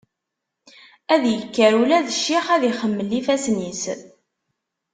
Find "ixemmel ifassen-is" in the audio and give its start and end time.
2.71-3.83